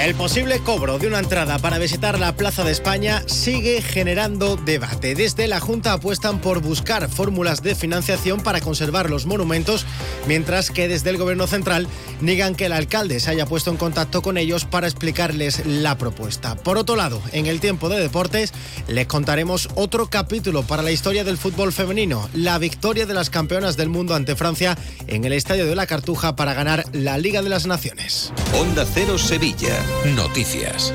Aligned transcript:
El 0.00 0.14
posible 0.14 0.60
cobro 0.60 0.98
de 0.98 1.08
una 1.08 1.18
entrada 1.18 1.58
para 1.58 1.76
visitar 1.76 2.18
la 2.18 2.34
Plaza 2.34 2.64
de 2.64 2.72
España 2.72 3.22
sigue 3.26 3.82
generando 3.82 4.56
debate. 4.56 5.14
Desde 5.14 5.46
la 5.46 5.60
Junta 5.60 5.92
apuestan 5.92 6.40
por 6.40 6.62
buscar 6.62 7.10
fórmulas 7.10 7.62
de 7.62 7.74
financiación 7.74 8.40
para 8.40 8.62
conservar 8.62 9.10
los 9.10 9.26
monumentos, 9.26 9.84
mientras 10.26 10.70
que 10.70 10.88
desde 10.88 11.10
el 11.10 11.18
Gobierno 11.18 11.46
Central 11.46 11.86
niegan 12.22 12.54
que 12.54 12.64
el 12.64 12.72
alcalde 12.72 13.20
se 13.20 13.30
haya 13.30 13.44
puesto 13.44 13.70
en 13.70 13.76
contacto 13.76 14.22
con 14.22 14.38
ellos 14.38 14.64
para 14.64 14.86
explicarles 14.86 15.66
la 15.66 15.98
propuesta. 15.98 16.54
Por 16.54 16.78
otro 16.78 16.96
lado, 16.96 17.20
en 17.32 17.44
el 17.44 17.60
tiempo 17.60 17.90
de 17.90 18.00
deportes 18.00 18.54
les 18.88 19.06
contaremos 19.06 19.68
otro 19.74 20.06
capítulo 20.06 20.62
para 20.62 20.82
la 20.82 20.92
historia 20.92 21.24
del 21.24 21.36
fútbol 21.36 21.74
femenino, 21.74 22.26
la 22.32 22.56
victoria 22.56 23.04
de 23.04 23.12
las 23.12 23.28
campeonas 23.28 23.76
del 23.76 23.90
mundo 23.90 24.14
ante 24.14 24.34
Francia 24.34 24.78
en 25.08 25.26
el 25.26 25.34
Estadio 25.34 25.66
de 25.66 25.76
la 25.76 25.86
Cartuja 25.86 26.36
para 26.36 26.54
ganar 26.54 26.86
la 26.92 27.18
Liga 27.18 27.42
de 27.42 27.50
las 27.50 27.66
Naciones. 27.66 28.32
Onda 28.54 28.86
Cero 28.94 29.18
Sevilla. 29.18 29.89
Noticias. 30.14 30.92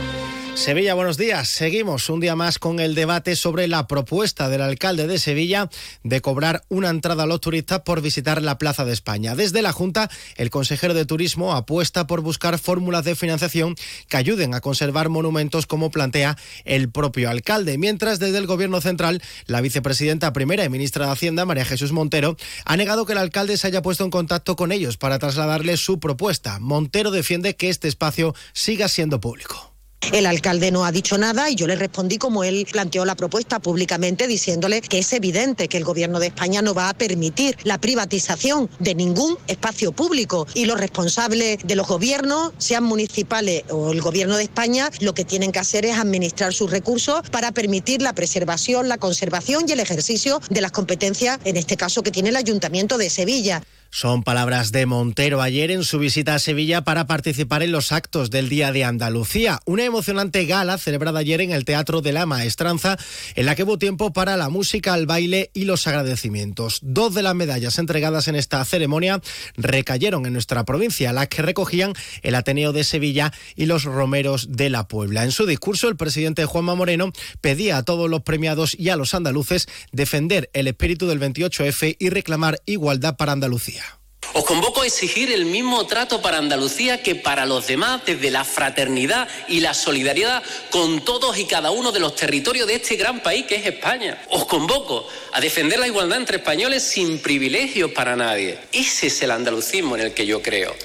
Sevilla, 0.55 0.93
buenos 0.93 1.17
días. 1.17 1.49
Seguimos 1.49 2.09
un 2.09 2.21
día 2.21 2.37
más 2.37 2.59
con 2.59 2.79
el 2.79 2.95
debate 2.95 3.35
sobre 3.35 3.67
la 3.67 3.87
propuesta 3.87 4.47
del 4.47 4.61
alcalde 4.61 5.05
de 5.05 5.19
Sevilla 5.19 5.69
de 6.03 6.21
cobrar 6.21 6.63
una 6.69 6.89
entrada 6.89 7.23
a 7.23 7.25
los 7.25 7.41
turistas 7.41 7.81
por 7.81 8.01
visitar 8.01 8.41
la 8.41 8.57
Plaza 8.57 8.85
de 8.85 8.93
España. 8.93 9.35
Desde 9.35 9.61
la 9.61 9.73
Junta, 9.73 10.09
el 10.37 10.49
consejero 10.49 10.93
de 10.93 11.05
Turismo 11.05 11.53
apuesta 11.53 12.07
por 12.07 12.21
buscar 12.21 12.57
fórmulas 12.57 13.03
de 13.03 13.15
financiación 13.15 13.75
que 14.07 14.15
ayuden 14.15 14.53
a 14.53 14.61
conservar 14.61 15.09
monumentos 15.09 15.67
como 15.67 15.91
plantea 15.91 16.37
el 16.63 16.89
propio 16.89 17.29
alcalde. 17.29 17.77
Mientras 17.77 18.19
desde 18.19 18.37
el 18.37 18.47
Gobierno 18.47 18.79
Central, 18.79 19.21
la 19.47 19.59
vicepresidenta 19.59 20.31
primera 20.31 20.63
y 20.63 20.69
ministra 20.69 21.05
de 21.05 21.11
Hacienda, 21.11 21.45
María 21.45 21.65
Jesús 21.65 21.91
Montero, 21.91 22.37
ha 22.63 22.77
negado 22.77 23.05
que 23.05 23.11
el 23.11 23.19
alcalde 23.19 23.57
se 23.57 23.67
haya 23.67 23.81
puesto 23.81 24.05
en 24.05 24.09
contacto 24.09 24.55
con 24.55 24.71
ellos 24.71 24.95
para 24.95 25.19
trasladarles 25.19 25.81
su 25.81 25.99
propuesta. 25.99 26.59
Montero 26.59 27.11
defiende 27.11 27.57
que 27.57 27.69
este 27.69 27.89
espacio 27.89 28.33
siga 28.53 28.87
siendo 28.87 29.19
público. 29.19 29.74
El 30.11 30.25
alcalde 30.27 30.71
no 30.71 30.85
ha 30.85 30.91
dicho 30.91 31.17
nada 31.17 31.49
y 31.49 31.55
yo 31.55 31.67
le 31.67 31.75
respondí 31.75 32.17
como 32.17 32.43
él 32.43 32.67
planteó 32.71 33.05
la 33.05 33.15
propuesta 33.15 33.59
públicamente 33.59 34.27
diciéndole 34.27 34.81
que 34.81 34.99
es 34.99 35.13
evidente 35.13 35.67
que 35.67 35.77
el 35.77 35.83
gobierno 35.83 36.19
de 36.19 36.27
España 36.27 36.61
no 36.61 36.73
va 36.73 36.89
a 36.89 36.93
permitir 36.93 37.57
la 37.63 37.79
privatización 37.79 38.69
de 38.79 38.95
ningún 38.95 39.37
espacio 39.47 39.91
público 39.91 40.47
y 40.53 40.65
los 40.65 40.79
responsables 40.79 41.57
de 41.63 41.75
los 41.75 41.87
gobiernos, 41.87 42.53
sean 42.57 42.83
municipales 42.83 43.63
o 43.69 43.91
el 43.91 44.01
gobierno 44.01 44.37
de 44.37 44.43
España, 44.43 44.89
lo 45.01 45.13
que 45.13 45.25
tienen 45.25 45.51
que 45.51 45.59
hacer 45.59 45.85
es 45.85 45.97
administrar 45.97 46.53
sus 46.53 46.69
recursos 46.69 47.21
para 47.31 47.51
permitir 47.51 48.01
la 48.01 48.13
preservación, 48.13 48.87
la 48.87 48.97
conservación 48.97 49.65
y 49.67 49.71
el 49.71 49.79
ejercicio 49.79 50.39
de 50.49 50.61
las 50.61 50.71
competencias, 50.71 51.39
en 51.45 51.57
este 51.57 51.77
caso 51.77 52.03
que 52.03 52.11
tiene 52.11 52.29
el 52.29 52.35
Ayuntamiento 52.35 52.97
de 52.97 53.09
Sevilla. 53.09 53.61
Son 53.89 54.23
palabras 54.23 54.73
de 54.73 54.85
Montero 54.85 55.41
ayer 55.41 55.71
en 55.71 55.85
su 55.85 55.99
visita 55.99 56.35
a 56.35 56.39
Sevilla 56.39 56.83
para 56.83 57.07
participar 57.07 57.63
en 57.63 57.71
los 57.71 57.93
actos 57.93 58.29
del 58.29 58.49
Día 58.49 58.73
de 58.73 58.83
Andalucía, 58.83 59.59
una 59.65 59.85
emocionante 59.85 60.45
gala 60.45 60.77
celebrada 60.77 61.19
ayer 61.19 61.39
en 61.39 61.51
el 61.51 61.63
Teatro 61.63 62.01
de 62.01 62.11
la 62.11 62.25
Maestranza, 62.25 62.97
en 63.35 63.45
la 63.45 63.55
que 63.55 63.63
hubo 63.63 63.77
tiempo 63.77 64.11
para 64.11 64.35
la 64.35 64.49
música, 64.49 64.93
el 64.95 65.05
baile 65.05 65.49
y 65.53 65.63
los 65.63 65.87
agradecimientos. 65.87 66.79
Dos 66.81 67.13
de 67.13 67.23
las 67.23 67.35
medallas 67.35 67.79
entregadas 67.79 68.27
en 68.27 68.35
esta 68.35 68.63
ceremonia 68.65 69.21
recayeron 69.55 70.25
en 70.25 70.33
nuestra 70.33 70.65
provincia, 70.65 71.13
las 71.13 71.29
que 71.29 71.41
recogían 71.41 71.93
el 72.21 72.35
Ateneo 72.35 72.73
de 72.73 72.83
Sevilla 72.83 73.31
y 73.55 73.65
los 73.65 73.85
Romeros 73.85 74.51
de 74.51 74.69
la 74.69 74.89
Puebla. 74.89 75.23
En 75.23 75.31
su 75.31 75.45
discurso, 75.45 75.87
el 75.87 75.95
presidente 75.95 76.43
Juanma 76.43 76.75
Moreno 76.75 77.13
pedía 77.39 77.77
a 77.77 77.83
todos 77.83 78.09
los 78.09 78.23
premiados 78.23 78.75
y 78.77 78.89
a 78.89 78.97
los 78.97 79.13
andaluces 79.13 79.67
defender 79.93 80.49
el 80.51 80.67
espíritu 80.67 81.07
del 81.07 81.21
28F 81.21 81.95
y 81.97 82.09
reclamar 82.09 82.59
igualdad 82.65 83.15
para 83.15 83.31
Andalucía. 83.31 83.84
Os 84.33 84.43
convoco 84.43 84.81
a 84.81 84.85
exigir 84.85 85.31
el 85.31 85.45
mismo 85.45 85.85
trato 85.85 86.21
para 86.21 86.37
Andalucía 86.37 87.01
que 87.01 87.15
para 87.15 87.45
los 87.45 87.67
demás 87.67 88.01
desde 88.05 88.31
la 88.31 88.43
fraternidad 88.43 89.27
y 89.47 89.59
la 89.59 89.73
solidaridad 89.73 90.43
con 90.69 91.03
todos 91.05 91.37
y 91.37 91.45
cada 91.45 91.71
uno 91.71 91.91
de 91.91 91.99
los 91.99 92.15
territorios 92.15 92.67
de 92.67 92.75
este 92.75 92.95
gran 92.95 93.21
país 93.21 93.45
que 93.45 93.55
es 93.55 93.65
España. 93.65 94.21
Os 94.29 94.45
convoco 94.45 95.07
a 95.31 95.39
defender 95.39 95.79
la 95.79 95.87
igualdad 95.87 96.19
entre 96.19 96.37
españoles 96.37 96.83
sin 96.83 97.19
privilegios 97.19 97.91
para 97.91 98.15
nadie. 98.15 98.57
Ese 98.71 99.07
es 99.07 99.21
el 99.21 99.31
andalucismo 99.31 99.95
en 99.95 100.01
el 100.01 100.13
que 100.13 100.25
yo 100.25 100.41
creo. 100.41 100.75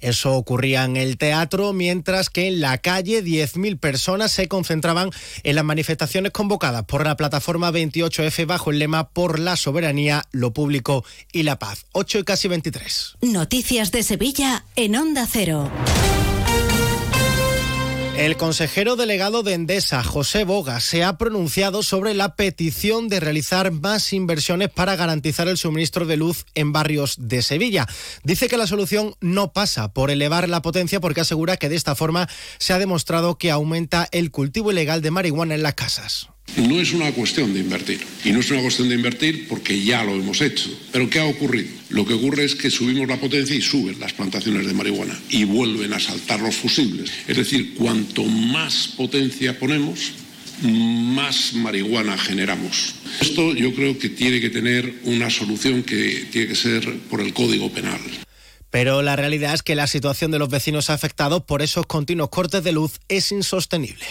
Eso 0.00 0.34
ocurría 0.34 0.84
en 0.84 0.96
el 0.96 1.16
teatro, 1.16 1.72
mientras 1.72 2.30
que 2.30 2.48
en 2.48 2.60
la 2.60 2.78
calle 2.78 3.24
10.000 3.24 3.78
personas 3.78 4.32
se 4.32 4.48
concentraban 4.48 5.10
en 5.42 5.54
las 5.54 5.64
manifestaciones 5.64 6.32
convocadas 6.32 6.84
por 6.84 7.04
la 7.04 7.16
plataforma 7.16 7.70
28F 7.70 8.46
bajo 8.46 8.70
el 8.70 8.78
lema 8.78 9.08
Por 9.08 9.38
la 9.38 9.56
soberanía, 9.56 10.24
lo 10.32 10.52
público 10.52 11.04
y 11.32 11.42
la 11.42 11.58
paz. 11.58 11.86
8 11.92 12.20
y 12.20 12.24
casi 12.24 12.48
23. 12.48 13.16
Noticias 13.22 13.92
de 13.92 14.02
Sevilla 14.02 14.64
en 14.76 14.96
Onda 14.96 15.26
Cero. 15.30 15.70
El 18.16 18.36
consejero 18.36 18.96
delegado 18.96 19.42
de 19.42 19.54
Endesa, 19.54 20.02
José 20.04 20.44
Boga, 20.44 20.80
se 20.80 21.04
ha 21.04 21.16
pronunciado 21.16 21.82
sobre 21.82 22.12
la 22.12 22.36
petición 22.36 23.08
de 23.08 23.18
realizar 23.18 23.70
más 23.70 24.12
inversiones 24.12 24.68
para 24.68 24.94
garantizar 24.94 25.48
el 25.48 25.56
suministro 25.56 26.04
de 26.04 26.18
luz 26.18 26.44
en 26.54 26.72
barrios 26.72 27.16
de 27.18 27.40
Sevilla. 27.40 27.86
Dice 28.22 28.48
que 28.48 28.58
la 28.58 28.66
solución 28.66 29.14
no 29.20 29.52
pasa 29.52 29.94
por 29.94 30.10
elevar 30.10 30.48
la 30.48 30.60
potencia 30.60 31.00
porque 31.00 31.22
asegura 31.22 31.56
que 31.56 31.70
de 31.70 31.76
esta 31.76 31.94
forma 31.94 32.28
se 32.58 32.74
ha 32.74 32.78
demostrado 32.78 33.38
que 33.38 33.50
aumenta 33.50 34.06
el 34.12 34.30
cultivo 34.30 34.70
ilegal 34.70 35.00
de 35.00 35.10
marihuana 35.10 35.54
en 35.54 35.62
las 35.62 35.74
casas. 35.74 36.28
No 36.56 36.80
es 36.80 36.92
una 36.92 37.12
cuestión 37.12 37.54
de 37.54 37.60
invertir. 37.60 38.00
Y 38.24 38.32
no 38.32 38.40
es 38.40 38.50
una 38.50 38.60
cuestión 38.60 38.88
de 38.88 38.96
invertir 38.96 39.46
porque 39.48 39.82
ya 39.82 40.04
lo 40.04 40.14
hemos 40.14 40.40
hecho. 40.40 40.70
Pero 40.92 41.08
¿qué 41.08 41.20
ha 41.20 41.26
ocurrido? 41.26 41.68
Lo 41.90 42.04
que 42.04 42.14
ocurre 42.14 42.44
es 42.44 42.54
que 42.54 42.70
subimos 42.70 43.08
la 43.08 43.20
potencia 43.20 43.54
y 43.54 43.62
suben 43.62 43.98
las 44.00 44.12
plantaciones 44.12 44.66
de 44.66 44.74
marihuana. 44.74 45.18
Y 45.28 45.44
vuelven 45.44 45.92
a 45.92 46.00
saltar 46.00 46.40
los 46.40 46.56
fusibles. 46.56 47.10
Es 47.28 47.36
decir, 47.36 47.74
cuanto 47.74 48.24
más 48.24 48.88
potencia 48.96 49.58
ponemos, 49.58 50.12
más 50.62 51.54
marihuana 51.54 52.18
generamos. 52.18 52.94
Esto 53.20 53.54
yo 53.54 53.74
creo 53.74 53.98
que 53.98 54.08
tiene 54.08 54.40
que 54.40 54.50
tener 54.50 55.00
una 55.04 55.30
solución 55.30 55.82
que 55.82 56.26
tiene 56.30 56.48
que 56.48 56.54
ser 56.54 56.98
por 57.10 57.20
el 57.20 57.32
Código 57.32 57.70
Penal. 57.70 58.00
Pero 58.70 59.02
la 59.02 59.16
realidad 59.16 59.54
es 59.54 59.62
que 59.62 59.74
la 59.74 59.86
situación 59.86 60.30
de 60.30 60.38
los 60.38 60.48
vecinos 60.48 60.90
afectados 60.90 61.42
por 61.42 61.62
esos 61.62 61.86
continuos 61.86 62.28
cortes 62.30 62.62
de 62.62 62.72
luz 62.72 63.00
es 63.08 63.32
insostenible. 63.32 64.06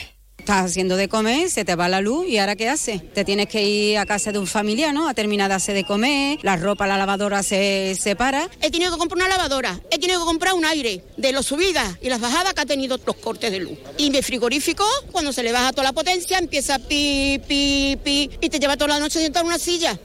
Estás 0.49 0.71
haciendo 0.71 0.97
de 0.97 1.07
comer, 1.07 1.47
se 1.51 1.63
te 1.63 1.75
va 1.75 1.87
la 1.89 2.01
luz 2.01 2.25
y 2.27 2.39
ahora 2.39 2.55
¿qué 2.55 2.69
haces? 2.69 3.13
Te 3.13 3.23
tienes 3.23 3.47
que 3.47 3.63
ir 3.63 3.99
a 3.99 4.07
casa 4.07 4.31
de 4.31 4.39
un 4.39 4.47
familiar, 4.47 4.91
¿no? 4.95 5.07
A 5.07 5.13
terminar 5.13 5.47
de 5.47 5.53
hacer 5.53 5.75
de 5.75 5.83
comer, 5.83 6.39
la 6.41 6.55
ropa, 6.55 6.87
la 6.87 6.97
lavadora 6.97 7.43
se 7.43 7.95
separa. 8.01 8.49
He 8.59 8.71
tenido 8.71 8.91
que 8.91 8.97
comprar 8.97 9.17
una 9.19 9.27
lavadora, 9.27 9.79
he 9.91 9.99
tenido 9.99 10.21
que 10.21 10.25
comprar 10.25 10.55
un 10.55 10.65
aire 10.65 11.03
de 11.17 11.31
las 11.33 11.45
subidas 11.45 11.99
y 12.01 12.09
las 12.09 12.19
bajadas 12.19 12.55
que 12.55 12.61
ha 12.61 12.65
tenido 12.65 12.97
los 13.05 13.15
cortes 13.17 13.51
de 13.51 13.59
luz. 13.59 13.77
Y 13.99 14.09
mi 14.09 14.23
frigorífico, 14.23 14.83
cuando 15.11 15.31
se 15.31 15.43
le 15.43 15.51
baja 15.51 15.71
toda 15.71 15.83
la 15.83 15.93
potencia, 15.93 16.39
empieza 16.39 16.73
a 16.73 16.79
pi, 16.79 17.39
pi, 17.47 17.99
pi 18.03 18.31
y 18.41 18.49
te 18.49 18.57
lleva 18.59 18.75
toda 18.75 18.95
la 18.95 18.99
noche 18.99 19.19
sentado 19.19 19.45
en 19.45 19.49
una 19.49 19.59
silla. 19.59 19.99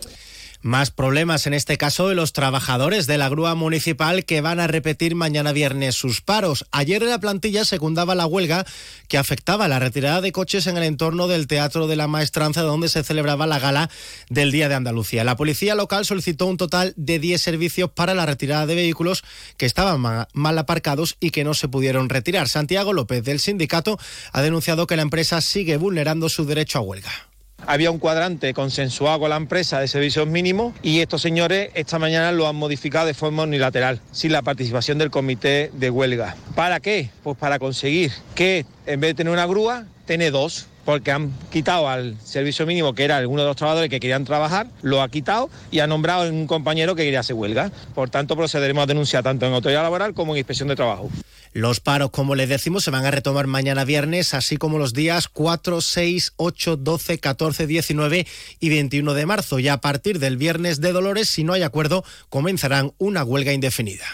Más 0.64 0.90
problemas 0.90 1.46
en 1.46 1.52
este 1.52 1.76
caso 1.76 2.08
de 2.08 2.14
los 2.14 2.32
trabajadores 2.32 3.06
de 3.06 3.18
la 3.18 3.28
grúa 3.28 3.54
municipal 3.54 4.24
que 4.24 4.40
van 4.40 4.60
a 4.60 4.66
repetir 4.66 5.14
mañana 5.14 5.52
viernes 5.52 5.94
sus 5.94 6.22
paros. 6.22 6.64
Ayer 6.70 7.02
la 7.02 7.18
plantilla 7.18 7.66
secundaba 7.66 8.14
la 8.14 8.24
huelga 8.24 8.64
que 9.06 9.18
afectaba 9.18 9.68
la 9.68 9.78
retirada 9.78 10.22
de 10.22 10.32
coches 10.32 10.66
en 10.66 10.78
el 10.78 10.84
entorno 10.84 11.28
del 11.28 11.48
Teatro 11.48 11.86
de 11.86 11.96
la 11.96 12.06
Maestranza 12.06 12.62
donde 12.62 12.88
se 12.88 13.04
celebraba 13.04 13.46
la 13.46 13.58
gala 13.58 13.90
del 14.30 14.52
Día 14.52 14.70
de 14.70 14.74
Andalucía. 14.74 15.22
La 15.22 15.36
policía 15.36 15.74
local 15.74 16.06
solicitó 16.06 16.46
un 16.46 16.56
total 16.56 16.94
de 16.96 17.18
10 17.18 17.42
servicios 17.42 17.90
para 17.90 18.14
la 18.14 18.24
retirada 18.24 18.64
de 18.64 18.74
vehículos 18.74 19.22
que 19.58 19.66
estaban 19.66 20.00
mal 20.32 20.58
aparcados 20.58 21.18
y 21.20 21.28
que 21.28 21.44
no 21.44 21.52
se 21.52 21.68
pudieron 21.68 22.08
retirar. 22.08 22.48
Santiago 22.48 22.94
López 22.94 23.22
del 23.22 23.38
sindicato 23.38 23.98
ha 24.32 24.40
denunciado 24.40 24.86
que 24.86 24.96
la 24.96 25.02
empresa 25.02 25.42
sigue 25.42 25.76
vulnerando 25.76 26.30
su 26.30 26.46
derecho 26.46 26.78
a 26.78 26.80
huelga 26.80 27.33
había 27.66 27.90
un 27.90 27.98
cuadrante 27.98 28.54
consensuado 28.54 29.20
con 29.20 29.30
la 29.30 29.36
empresa 29.36 29.80
de 29.80 29.88
servicios 29.88 30.26
mínimos 30.26 30.74
y 30.82 31.00
estos 31.00 31.22
señores 31.22 31.70
esta 31.74 31.98
mañana 31.98 32.32
lo 32.32 32.48
han 32.48 32.56
modificado 32.56 33.06
de 33.06 33.14
forma 33.14 33.44
unilateral, 33.44 34.00
sin 34.12 34.32
la 34.32 34.42
participación 34.42 34.98
del 34.98 35.10
comité 35.10 35.70
de 35.74 35.90
huelga. 35.90 36.36
¿Para 36.54 36.80
qué? 36.80 37.10
Pues 37.22 37.36
para 37.36 37.58
conseguir 37.58 38.12
que 38.34 38.66
en 38.86 39.00
vez 39.00 39.10
de 39.10 39.14
tener 39.14 39.32
una 39.32 39.46
grúa, 39.46 39.84
tiene 40.06 40.30
dos 40.30 40.66
porque 40.84 41.10
han 41.10 41.32
quitado 41.50 41.88
al 41.88 42.16
servicio 42.24 42.66
mínimo, 42.66 42.94
que 42.94 43.04
era 43.04 43.16
alguno 43.16 43.42
de 43.42 43.48
los 43.48 43.56
trabajadores 43.56 43.90
que 43.90 44.00
querían 44.00 44.24
trabajar, 44.24 44.68
lo 44.82 45.02
ha 45.02 45.08
quitado 45.08 45.50
y 45.70 45.80
ha 45.80 45.86
nombrado 45.86 46.24
a 46.24 46.28
un 46.28 46.46
compañero 46.46 46.94
que 46.94 47.04
quería 47.04 47.20
hacer 47.20 47.34
huelga. 47.34 47.70
Por 47.94 48.10
tanto, 48.10 48.36
procederemos 48.36 48.82
a 48.82 48.86
denunciar 48.86 49.22
tanto 49.22 49.46
en 49.46 49.54
autoridad 49.54 49.82
laboral 49.82 50.14
como 50.14 50.32
en 50.32 50.38
inspección 50.38 50.68
de 50.68 50.76
trabajo. 50.76 51.10
Los 51.52 51.78
paros, 51.78 52.10
como 52.10 52.34
les 52.34 52.48
decimos, 52.48 52.82
se 52.82 52.90
van 52.90 53.06
a 53.06 53.12
retomar 53.12 53.46
mañana 53.46 53.84
viernes, 53.84 54.34
así 54.34 54.56
como 54.56 54.76
los 54.76 54.92
días 54.92 55.28
4, 55.28 55.80
6, 55.80 56.32
8, 56.36 56.76
12, 56.78 57.18
14, 57.20 57.66
19 57.68 58.26
y 58.58 58.68
21 58.70 59.14
de 59.14 59.26
marzo. 59.26 59.60
Y 59.60 59.68
a 59.68 59.76
partir 59.76 60.18
del 60.18 60.36
viernes 60.36 60.80
de 60.80 60.92
Dolores, 60.92 61.28
si 61.28 61.44
no 61.44 61.52
hay 61.52 61.62
acuerdo, 61.62 62.04
comenzarán 62.28 62.92
una 62.98 63.22
huelga 63.22 63.52
indefinida. 63.52 64.04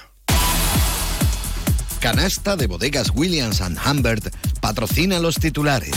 Canasta 2.01 2.57
de 2.57 2.67
bodegas 2.67 3.11
Williams⁇ 3.15 3.61
Humbert 3.91 4.35
patrocina 4.61 5.19
los 5.19 5.37
titulares. 5.37 5.95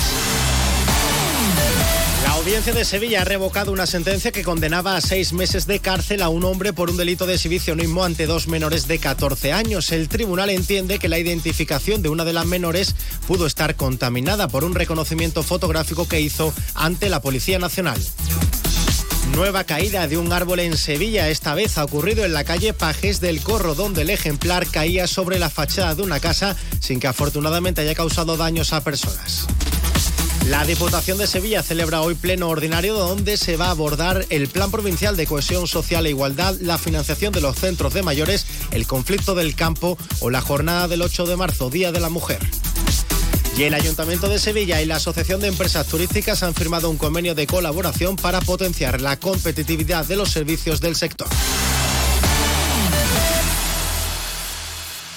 Audiencia 2.44 2.74
de 2.74 2.84
Sevilla 2.84 3.22
ha 3.22 3.24
revocado 3.24 3.72
una 3.72 3.86
sentencia 3.86 4.34
que 4.34 4.44
condenaba 4.44 4.98
a 4.98 5.02
seis 5.02 5.32
meses 5.32 5.66
de 5.66 5.80
cárcel 5.80 6.22
a 6.22 6.28
un 6.28 6.44
hombre 6.44 6.74
por 6.74 6.90
un 6.90 6.98
delito 6.98 7.26
de 7.26 7.36
exhibicionismo 7.36 8.04
ante 8.04 8.28
dos 8.28 8.50
menores 8.50 8.86
de 8.86 9.00
14 9.00 9.54
años. 9.54 9.94
El 9.94 10.10
tribunal 10.10 10.50
entiende 10.50 11.00
que 11.00 11.08
la 11.08 11.18
identificación 11.18 12.02
de 12.02 12.10
una 12.10 12.26
de 12.26 12.34
las 12.34 12.46
menores 12.46 12.98
pudo 13.28 13.46
estar 13.46 13.78
contaminada 13.78 14.50
por 14.50 14.66
un 14.66 14.76
reconocimiento 14.76 15.42
fotográfico 15.42 16.06
que 16.06 16.20
hizo 16.20 16.54
ante 16.76 17.08
la 17.08 17.22
Policía 17.22 17.60
Nacional. 17.60 18.02
Nueva 19.34 19.64
caída 19.64 20.10
de 20.10 20.18
un 20.18 20.34
árbol 20.34 20.60
en 20.60 20.76
Sevilla. 20.76 21.30
Esta 21.30 21.56
vez 21.56 21.78
ha 21.78 21.86
ocurrido 21.86 22.26
en 22.26 22.34
la 22.34 22.44
calle 22.44 22.74
Pajes 22.74 23.22
del 23.22 23.42
Corro, 23.42 23.74
donde 23.74 24.02
el 24.02 24.10
ejemplar 24.10 24.68
caía 24.68 25.08
sobre 25.08 25.40
la 25.40 25.50
fachada 25.50 25.96
de 25.96 26.02
una 26.02 26.20
casa 26.20 26.58
sin 26.82 27.00
que 27.00 27.08
afortunadamente 27.08 27.80
haya 27.80 27.96
causado 27.96 28.36
daños 28.36 28.74
a 28.74 28.84
personas. 28.84 29.48
La 30.48 30.66
Diputación 30.66 31.18
de 31.18 31.26
Sevilla 31.26 31.64
celebra 31.64 32.02
hoy 32.02 32.16
pleno 32.16 32.50
ordinario 32.50 32.96
donde 32.96 33.38
se 33.38 33.56
va 33.56 33.68
a 33.68 33.72
abordar 33.72 34.26
el 34.30 34.50
Plan 34.50 34.72
Provincial 34.72 35.16
de 35.16 35.26
Cohesión 35.26 35.68
Social 35.68 36.06
e 36.06 36.10
Igualdad, 36.10 36.58
la 36.60 36.78
financiación 36.78 37.32
de 37.32 37.40
los 37.40 37.58
centros 37.58 37.94
de 37.94 38.04
mayores, 38.04 38.46
el 38.72 38.86
conflicto 38.86 39.36
del 39.36 39.56
campo 39.56 39.98
o 40.20 40.30
la 40.30 40.42
jornada 40.42 40.90
del 40.90 41.02
8 41.02 41.26
de 41.28 41.38
marzo, 41.38 41.70
Día 41.70 41.94
de 41.94 42.02
la 42.02 42.10
Mujer. 42.10 42.40
Y 43.58 43.64
el 43.64 43.74
Ayuntamiento 43.74 44.28
de 44.28 44.38
Sevilla 44.38 44.82
y 44.82 44.86
la 44.86 44.98
Asociación 44.98 45.40
de 45.40 45.48
Empresas 45.48 45.88
Turísticas 45.88 46.44
han 46.44 46.56
firmado 46.56 46.90
un 46.90 46.98
convenio 46.98 47.36
de 47.36 47.48
colaboración 47.48 48.18
para 48.18 48.42
potenciar 48.42 49.00
la 49.00 49.18
competitividad 49.18 50.06
de 50.06 50.18
los 50.18 50.30
servicios 50.30 50.82
del 50.82 50.96
sector. 50.96 51.28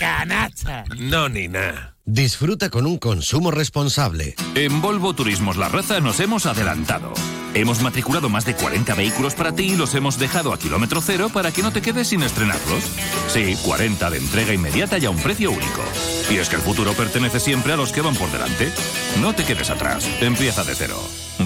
Canasta. 0.00 0.84
No, 0.98 1.28
ni 1.28 1.46
nada. 1.46 1.94
Disfruta 2.06 2.70
con 2.70 2.86
un 2.86 2.96
consumo 2.96 3.50
responsable. 3.50 4.34
En 4.54 4.80
Volvo 4.80 5.14
Turismos 5.14 5.58
La 5.58 5.68
Raza 5.68 6.00
nos 6.00 6.20
hemos 6.20 6.46
adelantado. 6.46 7.12
Hemos 7.52 7.82
matriculado 7.82 8.30
más 8.30 8.46
de 8.46 8.54
40 8.54 8.94
vehículos 8.94 9.34
para 9.34 9.54
ti 9.54 9.64
y 9.64 9.76
los 9.76 9.94
hemos 9.94 10.18
dejado 10.18 10.54
a 10.54 10.58
kilómetro 10.58 11.02
cero 11.02 11.28
para 11.30 11.52
que 11.52 11.62
no 11.62 11.70
te 11.70 11.82
quedes 11.82 12.08
sin 12.08 12.22
estrenarlos. 12.22 12.82
Sí, 13.28 13.56
40 13.62 14.08
de 14.08 14.16
entrega 14.16 14.54
inmediata 14.54 14.96
y 14.96 15.04
a 15.04 15.10
un 15.10 15.18
precio 15.18 15.50
único. 15.50 15.82
Y 16.30 16.36
es 16.36 16.48
que 16.48 16.56
el 16.56 16.62
futuro 16.62 16.94
pertenece 16.94 17.38
siempre 17.38 17.74
a 17.74 17.76
los 17.76 17.92
que 17.92 18.00
van 18.00 18.16
por 18.16 18.32
delante. 18.32 18.72
No 19.20 19.34
te 19.34 19.44
quedes 19.44 19.68
atrás. 19.68 20.08
Empieza 20.22 20.64
de 20.64 20.74
cero. 20.74 20.98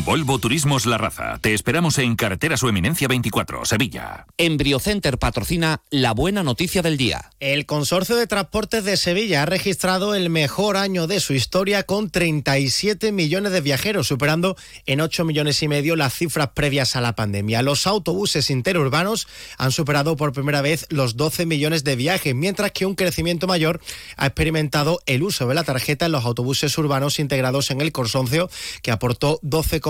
Volvo 0.04 0.38
Turismos 0.38 0.84
La 0.84 0.98
Raza. 0.98 1.38
Te 1.40 1.54
esperamos 1.54 1.96
en 1.96 2.14
Carretera 2.14 2.58
Su 2.58 2.68
Eminencia 2.68 3.08
24, 3.08 3.64
Sevilla. 3.64 4.26
Embriocenter 4.36 5.16
patrocina 5.16 5.80
la 5.88 6.12
buena 6.12 6.42
noticia 6.42 6.82
del 6.82 6.98
día. 6.98 7.30
El 7.40 7.64
Consorcio 7.64 8.14
de 8.14 8.26
Transportes 8.26 8.84
de 8.84 8.98
Sevilla 8.98 9.42
ha 9.42 9.46
registrado 9.46 10.14
el 10.14 10.28
mejor 10.28 10.76
año 10.76 11.06
de 11.06 11.20
su 11.20 11.32
historia 11.32 11.84
con 11.84 12.10
37 12.10 13.12
millones 13.12 13.52
de 13.52 13.62
viajeros, 13.62 14.06
superando 14.06 14.58
en 14.84 15.00
8 15.00 15.24
millones 15.24 15.62
y 15.62 15.68
medio 15.68 15.96
las 15.96 16.12
cifras 16.12 16.50
previas 16.54 16.96
a 16.96 17.00
la 17.00 17.14
pandemia. 17.14 17.62
Los 17.62 17.86
autobuses 17.86 18.50
interurbanos 18.50 19.26
han 19.56 19.72
superado 19.72 20.16
por 20.16 20.34
primera 20.34 20.60
vez 20.60 20.84
los 20.90 21.16
12 21.16 21.46
millones 21.46 21.82
de 21.82 21.96
viajes, 21.96 22.34
mientras 22.34 22.72
que 22.72 22.84
un 22.84 22.94
crecimiento 22.94 23.46
mayor 23.46 23.80
ha 24.18 24.26
experimentado 24.26 25.00
el 25.06 25.22
uso 25.22 25.48
de 25.48 25.54
la 25.54 25.64
tarjeta 25.64 26.04
en 26.04 26.12
los 26.12 26.26
autobuses 26.26 26.76
urbanos 26.76 27.18
integrados 27.18 27.70
en 27.70 27.80
el 27.80 27.90
consorcio, 27.90 28.50
que 28.82 28.90
aportó 28.90 29.40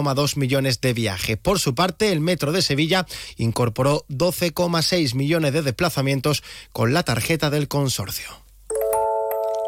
12,2 0.05 0.37
millones 0.37 0.81
de 0.81 0.93
viajes. 0.93 1.37
Por 1.37 1.59
su 1.59 1.75
parte, 1.75 2.13
el 2.13 2.21
Metro 2.21 2.53
de 2.53 2.63
Sevilla 2.63 3.07
incorporó 3.37 4.05
12,6 4.09 5.15
millones 5.15 5.53
de 5.53 5.63
desplazamientos 5.63 6.43
con 6.73 6.93
la 6.93 7.03
tarjeta 7.03 7.51
del 7.51 7.69
consorcio. 7.69 8.45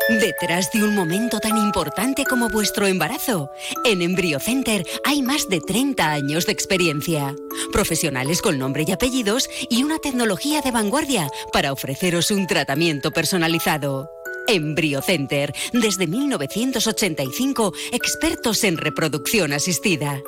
Detrás 0.08 0.70
de 0.70 0.84
un 0.84 0.94
momento 0.94 1.40
tan 1.40 1.58
importante 1.58 2.24
como 2.24 2.48
vuestro 2.48 2.86
embarazo, 2.86 3.50
en 3.84 4.02
EmbryoCenter 4.02 4.86
hay 5.04 5.20
más 5.20 5.48
de 5.48 5.60
30 5.60 6.12
años 6.12 6.46
de 6.46 6.52
experiencia. 6.52 7.34
Profesionales 7.72 8.40
con 8.40 8.56
nombre 8.56 8.84
y 8.86 8.92
apellidos 8.92 9.50
y 9.68 9.82
una 9.82 9.98
tecnología 9.98 10.60
de 10.60 10.70
vanguardia 10.70 11.28
para 11.52 11.72
ofreceros 11.72 12.30
un 12.30 12.46
tratamiento 12.46 13.10
personalizado. 13.10 14.15
EmbryoCenter, 14.48 15.54
desde 15.72 16.06
1985, 16.06 17.72
expertos 17.92 18.64
en 18.64 18.76
reproducción 18.76 19.52
asistida. 19.52 20.22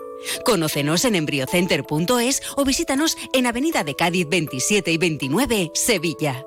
Conócenos 0.44 1.04
en 1.04 1.14
embryocenter.es 1.14 2.42
o 2.56 2.64
visítanos 2.64 3.16
en 3.32 3.46
Avenida 3.46 3.84
de 3.84 3.94
Cádiz 3.94 4.26
27 4.28 4.90
y 4.92 4.98
29, 4.98 5.70
Sevilla. 5.74 6.44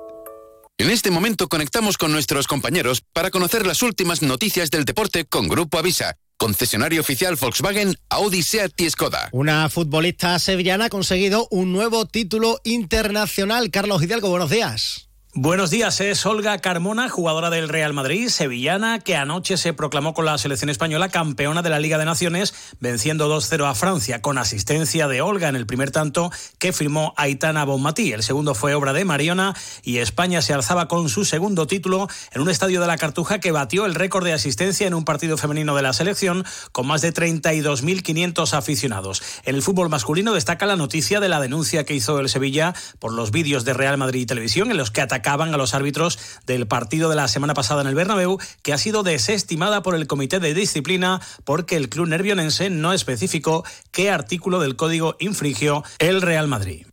En 0.78 0.90
este 0.90 1.10
momento 1.10 1.48
conectamos 1.48 1.96
con 1.96 2.12
nuestros 2.12 2.46
compañeros 2.46 3.02
para 3.12 3.30
conocer 3.30 3.66
las 3.66 3.82
últimas 3.82 4.22
noticias 4.22 4.70
del 4.70 4.84
deporte 4.84 5.24
con 5.24 5.46
Grupo 5.46 5.78
Avisa, 5.78 6.16
concesionario 6.38 7.00
oficial 7.00 7.36
Volkswagen, 7.36 7.94
Audi, 8.08 8.42
Seat 8.42 8.80
y 8.80 8.90
Skoda. 8.90 9.28
Una 9.32 9.68
futbolista 9.68 10.38
sevillana 10.38 10.86
ha 10.86 10.90
conseguido 10.90 11.46
un 11.50 11.72
nuevo 11.72 12.06
título 12.06 12.58
internacional. 12.64 13.70
Carlos 13.70 14.02
Hidalgo, 14.02 14.30
buenos 14.30 14.50
días. 14.50 15.11
Buenos 15.34 15.70
días, 15.70 15.98
es 16.02 16.26
Olga 16.26 16.58
Carmona, 16.58 17.08
jugadora 17.08 17.48
del 17.48 17.70
Real 17.70 17.94
Madrid, 17.94 18.28
sevillana, 18.28 18.98
que 18.98 19.16
anoche 19.16 19.56
se 19.56 19.72
proclamó 19.72 20.12
con 20.12 20.26
la 20.26 20.36
selección 20.36 20.68
española 20.68 21.08
campeona 21.08 21.62
de 21.62 21.70
la 21.70 21.78
Liga 21.78 21.96
de 21.96 22.04
Naciones, 22.04 22.52
venciendo 22.80 23.34
2-0 23.34 23.66
a 23.66 23.74
Francia, 23.74 24.20
con 24.20 24.36
asistencia 24.36 25.08
de 25.08 25.22
Olga 25.22 25.48
en 25.48 25.56
el 25.56 25.64
primer 25.64 25.90
tanto 25.90 26.30
que 26.58 26.74
firmó 26.74 27.14
Aitana 27.16 27.64
Bonmatí. 27.64 28.12
El 28.12 28.22
segundo 28.22 28.54
fue 28.54 28.74
obra 28.74 28.92
de 28.92 29.06
Mariona 29.06 29.54
y 29.82 29.98
España 29.98 30.42
se 30.42 30.52
alzaba 30.52 30.86
con 30.86 31.08
su 31.08 31.24
segundo 31.24 31.66
título 31.66 32.08
en 32.32 32.42
un 32.42 32.50
estadio 32.50 32.82
de 32.82 32.86
la 32.86 32.98
Cartuja 32.98 33.40
que 33.40 33.52
batió 33.52 33.86
el 33.86 33.94
récord 33.94 34.26
de 34.26 34.34
asistencia 34.34 34.86
en 34.86 34.92
un 34.92 35.06
partido 35.06 35.38
femenino 35.38 35.74
de 35.74 35.80
la 35.80 35.94
selección 35.94 36.44
con 36.72 36.86
más 36.86 37.00
de 37.00 37.14
32.500 37.14 38.52
aficionados. 38.52 39.22
En 39.46 39.54
el 39.54 39.62
fútbol 39.62 39.88
masculino 39.88 40.34
destaca 40.34 40.66
la 40.66 40.76
noticia 40.76 41.20
de 41.20 41.30
la 41.30 41.40
denuncia 41.40 41.86
que 41.86 41.94
hizo 41.94 42.20
el 42.20 42.28
Sevilla 42.28 42.74
por 42.98 43.14
los 43.14 43.30
vídeos 43.30 43.64
de 43.64 43.72
Real 43.72 43.96
Madrid 43.96 44.20
y 44.20 44.26
Televisión 44.26 44.70
en 44.70 44.76
los 44.76 44.90
que 44.90 45.00
atacaban 45.22 45.54
a 45.54 45.56
los 45.56 45.72
árbitros 45.72 46.18
del 46.46 46.66
partido 46.66 47.08
de 47.08 47.14
la 47.14 47.28
semana 47.28 47.54
pasada 47.54 47.82
en 47.82 47.86
el 47.86 47.94
Bernabéu, 47.94 48.38
que 48.62 48.72
ha 48.72 48.78
sido 48.78 49.04
desestimada 49.04 49.80
por 49.80 49.94
el 49.94 50.08
Comité 50.08 50.40
de 50.40 50.52
Disciplina 50.52 51.20
porque 51.44 51.76
el 51.76 51.88
club 51.88 52.08
nervionense 52.08 52.70
no 52.70 52.92
especificó 52.92 53.64
qué 53.92 54.10
artículo 54.10 54.58
del 54.58 54.74
código 54.74 55.16
infringió 55.20 55.84
el 56.00 56.22
Real 56.22 56.48
Madrid. 56.48 56.86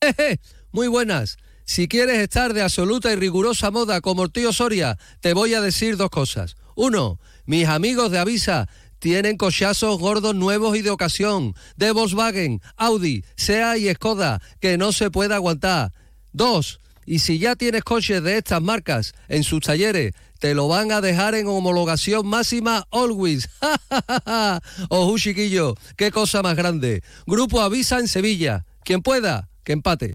Muy 0.72 0.88
buenas. 0.88 1.36
Si 1.64 1.86
quieres 1.86 2.18
estar 2.18 2.54
de 2.54 2.62
absoluta 2.62 3.12
y 3.12 3.16
rigurosa 3.16 3.70
moda 3.70 4.00
como 4.00 4.24
el 4.24 4.32
tío 4.32 4.52
Soria, 4.52 4.98
te 5.20 5.32
voy 5.32 5.54
a 5.54 5.60
decir 5.60 5.96
dos 5.96 6.10
cosas. 6.10 6.56
Uno, 6.74 7.20
mis 7.44 7.68
amigos 7.68 8.10
de 8.10 8.18
Avisa 8.18 8.68
tienen 8.98 9.36
cochazos 9.36 10.00
gordos 10.00 10.34
nuevos 10.34 10.76
y 10.76 10.82
de 10.82 10.90
ocasión, 10.90 11.54
de 11.76 11.92
Volkswagen, 11.92 12.60
Audi, 12.76 13.24
SEA 13.36 13.78
y 13.78 13.94
Skoda, 13.94 14.42
que 14.60 14.76
no 14.76 14.90
se 14.90 15.12
puede 15.12 15.34
aguantar. 15.34 15.92
Dos, 16.32 16.80
y 17.06 17.20
si 17.20 17.38
ya 17.38 17.56
tienes 17.56 17.84
coches 17.84 18.22
de 18.22 18.38
estas 18.38 18.60
marcas 18.60 19.14
en 19.28 19.44
sus 19.44 19.60
talleres, 19.60 20.12
te 20.38 20.54
lo 20.54 20.68
van 20.68 20.92
a 20.92 21.00
dejar 21.00 21.34
en 21.34 21.46
homologación 21.46 22.26
máxima 22.26 22.86
always. 22.90 23.48
Ojo, 24.90 25.16
chiquillo, 25.16 25.74
qué 25.96 26.10
cosa 26.10 26.42
más 26.42 26.56
grande. 26.56 27.02
Grupo 27.26 27.62
Avisa 27.62 27.98
en 27.98 28.08
Sevilla. 28.08 28.66
Quien 28.84 29.02
pueda, 29.02 29.48
que 29.64 29.72
empate. 29.72 30.14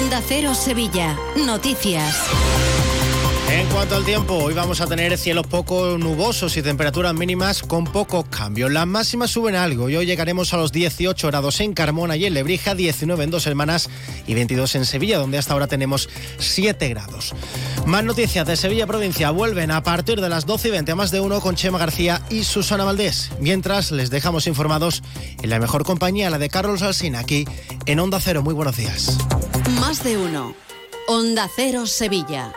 Onda 0.00 0.22
Cero 0.26 0.54
Sevilla. 0.54 1.18
Noticias. 1.36 2.16
En 3.52 3.66
cuanto 3.66 3.96
al 3.96 4.04
tiempo, 4.04 4.34
hoy 4.34 4.54
vamos 4.54 4.80
a 4.80 4.86
tener 4.86 5.18
cielos 5.18 5.44
poco 5.44 5.98
nubosos 5.98 6.56
y 6.56 6.62
temperaturas 6.62 7.12
mínimas 7.14 7.64
con 7.64 7.82
pocos 7.82 8.26
cambios. 8.26 8.70
Las 8.70 8.86
máximas 8.86 9.32
suben 9.32 9.56
algo 9.56 9.90
y 9.90 9.96
hoy 9.96 10.06
llegaremos 10.06 10.54
a 10.54 10.56
los 10.56 10.70
18 10.70 11.26
grados 11.26 11.58
en 11.60 11.74
Carmona 11.74 12.16
y 12.16 12.26
en 12.26 12.34
Lebrija, 12.34 12.76
19 12.76 13.24
en 13.24 13.30
Dos 13.30 13.48
Hermanas 13.48 13.90
y 14.28 14.34
22 14.34 14.76
en 14.76 14.84
Sevilla, 14.84 15.18
donde 15.18 15.36
hasta 15.36 15.54
ahora 15.54 15.66
tenemos 15.66 16.08
7 16.38 16.88
grados. 16.90 17.34
Más 17.86 18.04
noticias 18.04 18.46
de 18.46 18.56
Sevilla 18.56 18.86
Provincia 18.86 19.32
vuelven 19.32 19.72
a 19.72 19.82
partir 19.82 20.20
de 20.20 20.28
las 20.28 20.46
12 20.46 20.68
y 20.68 20.70
20 20.70 20.92
a 20.92 20.94
más 20.94 21.10
de 21.10 21.18
uno 21.18 21.40
con 21.40 21.56
Chema 21.56 21.78
García 21.78 22.22
y 22.30 22.44
Susana 22.44 22.84
Valdés. 22.84 23.32
Mientras 23.40 23.90
les 23.90 24.10
dejamos 24.10 24.46
informados 24.46 25.02
en 25.42 25.50
la 25.50 25.58
mejor 25.58 25.82
compañía, 25.82 26.30
la 26.30 26.38
de 26.38 26.50
Carlos 26.50 26.82
Alsina, 26.82 27.18
aquí 27.18 27.46
en 27.86 27.98
Onda 27.98 28.20
Cero. 28.20 28.42
Muy 28.42 28.54
buenos 28.54 28.76
días. 28.76 29.18
Más 29.80 30.04
de 30.04 30.18
uno. 30.18 30.54
Onda 31.08 31.50
Cero 31.56 31.86
Sevilla. 31.86 32.54